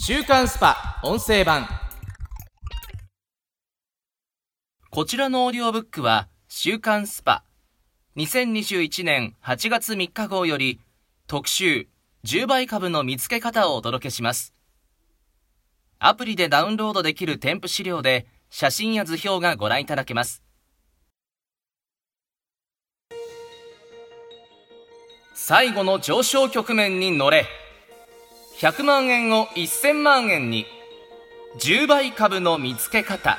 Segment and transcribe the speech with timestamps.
[0.00, 1.68] 週刊スパ音声版。
[4.90, 7.42] こちらのオーディオブックは週刊スパ。
[8.16, 10.80] 2021年8月3日号より
[11.26, 11.88] 特集
[12.24, 14.54] 10倍株の見つけ方をお届けします。
[15.98, 20.42] アプリでダウンロードできる添付資料で写真や図表がご覧いただけます。
[25.34, 27.46] 最後の上昇局面に乗れ。
[28.58, 30.66] 100万円を1000万円に。
[31.60, 33.38] 10倍株の見つけ方。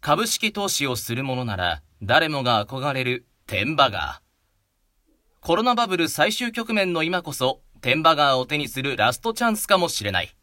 [0.00, 4.20] 株式投資をするものなら誰もが憧れる天馬川。
[5.40, 10.36] コロナバブル最終局面の今こそ天馬川を手にするラストチャンスかもしれない。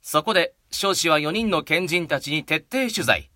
[0.00, 3.32] そこで少子は4人の賢人たちに徹底取材。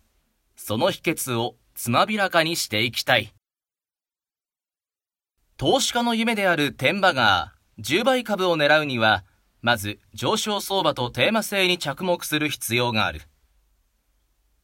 [0.55, 3.36] その秘訣をつまびらかにしていきたい。
[5.59, 9.25] 投資家の夢である天馬川10倍株を狙うには、
[9.63, 13.23] まず上昇相場とテーマ性に着目する必要がある。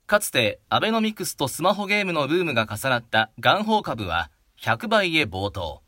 [0.07, 5.83] かつてアベノミクスとスマホゲームのブームが重なった元宝株は100倍へ冒頭。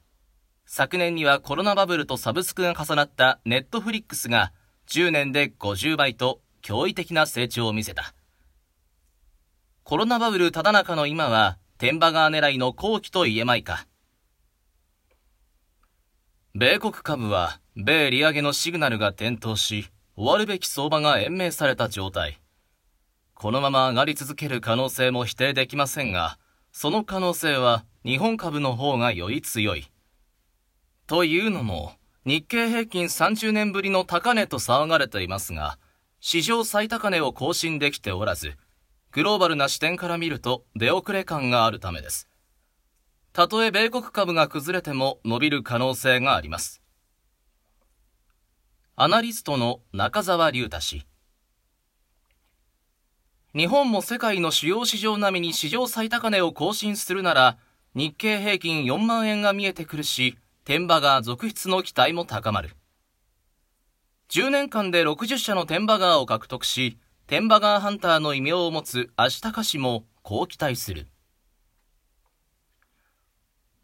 [0.64, 4.54] 昨年にはコロナバブルとサブスクが重なったネットフリックスが
[4.88, 8.14] 10年で50倍と驚異的な成長を見せた。
[9.82, 13.86] コロナバブルただ中の今は天馬川狙いの後期と言えまいか。
[16.56, 22.40] 米国株は、米利上げのシグナルが点灯し、終わるべき相場が延命された状態。
[23.34, 26.38] このまま上がり続ける可能性も否定できませんが、
[26.70, 29.90] その可能性は日本株の方がより強い。
[31.08, 35.76] というのも、日経平均30年ぶりの高値と騒がれていますが、
[36.20, 38.52] 史上最高値を更新できておらず、
[39.10, 42.28] グローバルな視点から見ると出遅れ感があるためです。
[43.34, 46.80] たとえ米国株が崩れても伸びる可能性があります。
[48.94, 51.04] アナリストの中澤隆太氏。
[53.52, 57.58] 日本も世界の主要市場並みに史上最高値を更新するなら、
[57.96, 62.76] 日経平均4万円が見えてくるし、天馬が続出の期待も高まる。
[64.28, 71.08] 10年間で60社の天馬川を獲得し、天馬川ハンターの異名を持つ足高氏もこう期待する。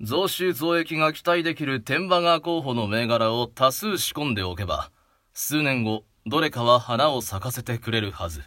[0.03, 4.91] 増収増益が期待できる天馬川候補の銘柄を多数仕込んでおけば、
[5.35, 8.43] 数年後、どれかは花を咲かせてくれるはず。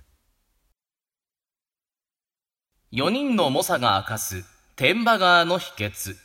[2.92, 4.44] 4人の猛者が明かす
[4.76, 6.16] 天馬川の秘訣。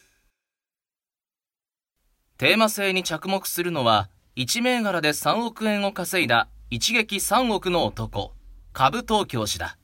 [2.38, 8.32] テーマ性に着目するのは、1銘柄で3億円を稼いだ一撃3億の男、
[8.72, 9.76] 株東京氏だ。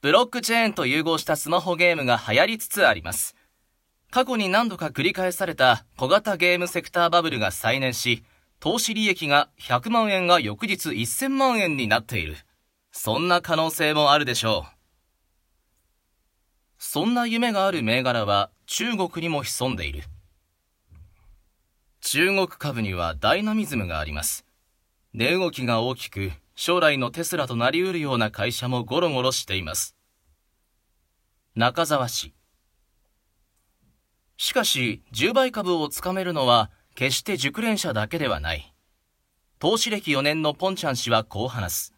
[0.00, 3.34] ブロックチェーンと融合したスマホゲームが流行りつつあります。
[4.14, 8.22] 過去に何度か繰り返された小型ゲームセクターバブルが再燃し、
[8.60, 12.36] 投資利益が100万円が翌日1000万円になっている。
[12.92, 14.72] そんな可能性もあるでしょう。
[16.78, 20.04] そんな夢がある銘柄は中国にも潜んでいる。
[22.00, 24.46] 中国株にはダイナミズムがあります。
[25.12, 29.96] 値動きが大きく、将来のテスラとなり得るような会社もゴロゴロしています。
[31.56, 32.32] 中澤氏。
[34.36, 38.74] しかし、10倍株をつかめるのは、決して熟練者だけではない。
[39.58, 41.94] 投資歴4年のポンちゃん氏はこう話す。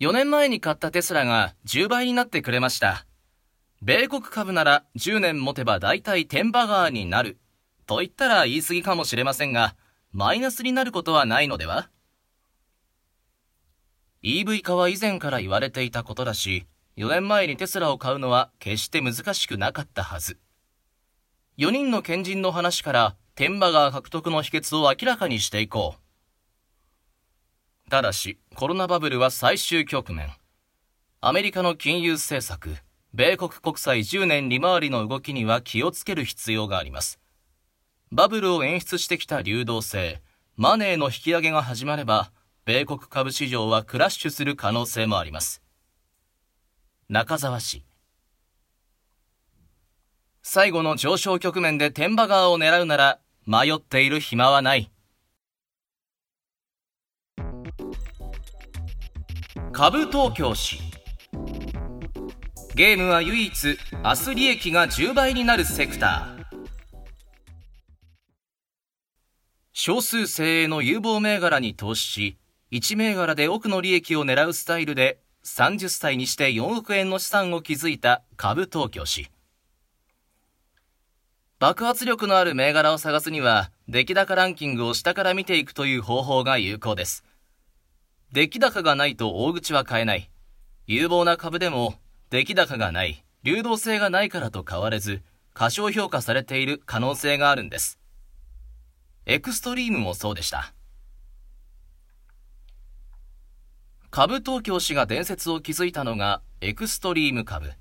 [0.00, 3.04] 4年前に買ったテスラが10倍になってくれました。
[3.82, 7.38] 米国株なら10年持てば大体テンバガーになる。
[7.86, 9.74] と言ったら言い過ぎかもしれませんが、
[10.12, 11.90] マイナスになることはないのでは
[14.22, 16.66] ?EV 化は以前から言われていたことだし、
[16.98, 20.36] 4年前にテスラを買うのは決して難しくなかったはず。
[21.56, 25.94] 4人の賢人の話から天馬川獲得の秘訣を明らかにしていこ
[27.86, 27.88] う。
[27.88, 30.28] ただし、コロナバブルは最終局面。
[31.20, 32.74] アメリカの金融政策、
[33.14, 37.20] 米国国債10年利回りの動きには気をつける必要があります。
[38.10, 40.20] バブルを演出してきた流動性、
[40.56, 42.32] マネーの引き上げが始まれば、
[42.64, 45.62] 米国株市場はクラッシュする可能性もあります。
[47.10, 47.86] 中沢市。
[50.42, 54.90] 最後の上昇局面で天馬川を狙うなら迷っている暇はない。
[59.72, 60.80] 株東京市。
[62.74, 66.44] ゲームは唯一明日利益が10倍になるセクター。
[69.72, 72.38] 少数精鋭の有望銘柄に投資し、
[72.70, 75.22] 1銘柄で奥の利益を狙うスタイルで
[75.56, 79.30] 30歳にして4億円の資産を築いた株東京氏。
[81.58, 87.24] 爆発力のある銘柄を探すには、出来高ランキングを下から見ていくという方法が有効です。
[88.32, 90.30] 出来高がないと大口は買えない。
[90.86, 91.94] 有望な株でも、
[92.30, 95.22] 出来高がない、流動性がないからと変われず、
[95.52, 97.98] 過小評価されている可能性があるんです。
[99.26, 100.72] エクストリームもそうでした。
[104.10, 107.72] 株東京氏が伝説を築いたのがエクストリーム株。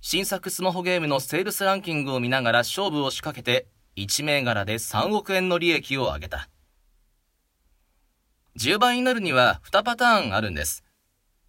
[0.00, 6.48] 新作スマホゲームのセールスランキングを見ながら勝負を仕掛けて1銘柄で3億円の利益を上げた。
[8.58, 10.82] 10倍になるには2パターンあるんです。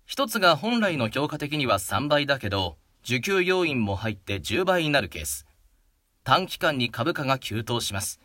[0.10, 5.46] 1つが本来の評価的には3倍だけど、受給要因も入って10倍になるケース。
[6.26, 8.20] 短期間に株価が急騰します。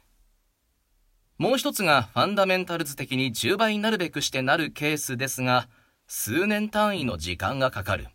[1.37, 5.69] もう一つがファンダメンタルズ的に10倍になるべくしてなるケースですが、
[6.07, 8.07] 数年単位の時間がかかる。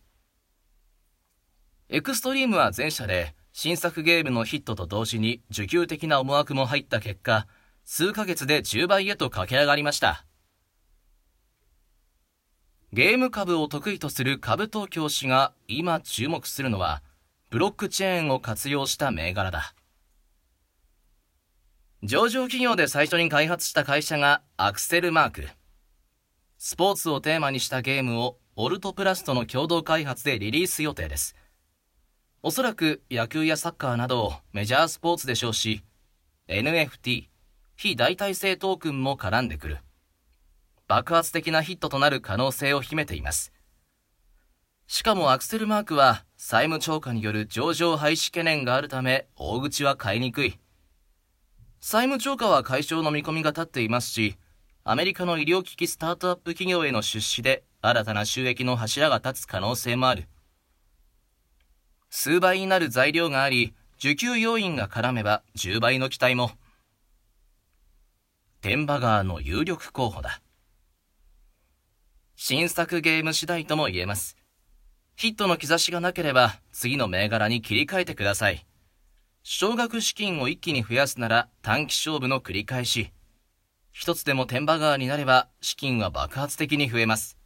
[1.89, 7.47] エクストリームは前者で、新作ゲームのヒットと同時に受給的な思惑も入った結果、
[7.83, 10.25] 数ヶ月で10倍へと駆け上がりました。
[12.93, 17.03] ゲーム株を得意とする株東京氏が今注目するのは、
[17.49, 19.73] ブロックチェーンを活用した銘柄だ。
[22.01, 25.47] 上場企業で最初に開発した会社がアクセルマーク。
[26.57, 31.35] スポーツをテーマにしたゲームをオルトプラスとの共同開発でリリース予定です。
[32.41, 35.83] おそらく野球やサッカーなどメジャースポーツで称し、
[36.47, 37.27] NFT、
[37.75, 39.79] 非代替性トークンも絡んでくる。
[40.87, 43.51] 爆発的なヒットとなる可能性を秘めています。
[44.87, 50.57] しかもアクセルマークは債務超過による上場廃止懸念があるため大口は買いにくい。
[51.81, 54.37] 債務超過は解消の見込みが立っていますし、
[54.83, 60.27] アメリカの医療機器スタートアップ企業への出資で新たな収益の柱が立つ可能性もある。
[62.09, 66.51] 数倍になる材料があり、受給要因が絡めば10倍の期待も。
[68.61, 70.41] 天馬川の有力候補だ。
[72.35, 74.35] 新作ゲーム次第とも言えます。
[75.15, 78.65] ヒットの兆しがなければ次の銘柄に切り替えてください。
[79.43, 83.11] 少額資金を一気に増やすなら短期勝負の繰り返し。
[83.91, 87.37] 一つでも天馬川になれば資金は爆発的に増えます。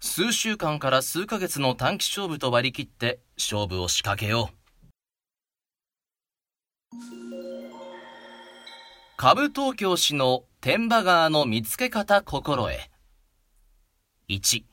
[0.00, 4.64] 数週間から数ヶ月の短期勝負と割り切って勝負を仕掛けよう。
[9.16, 12.78] 株東京市の天馬川の見つけ方心得。
[14.28, 14.64] 1、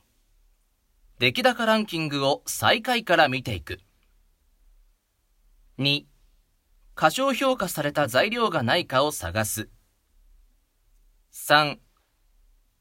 [1.18, 3.78] 出来高ランキングを最下位から見ていく。
[5.78, 6.04] 2、
[6.94, 9.70] 過小評価された材料がないかを探す。
[11.32, 11.78] 3、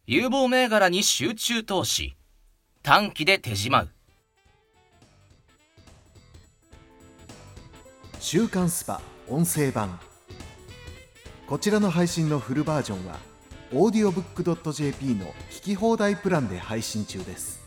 [0.08, 2.18] 有望銘柄に集中投資。
[2.84, 3.90] 短期で手じまう。
[8.20, 9.00] 週刊スパ
[9.30, 9.98] 音声版。
[11.48, 13.20] こちらの配信のフルバージョンは、
[13.72, 17.62] audiobook.jp の聞き放題プランで配信中です。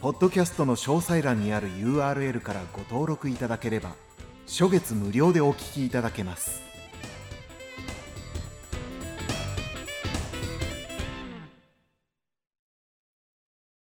[0.00, 3.96] ポッドキャストの詳細欄にある URL からご登録いただければ、
[4.46, 6.73] 初月無料でお聴きいただけます。